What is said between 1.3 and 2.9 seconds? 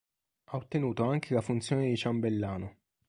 la funzione di ciambellano.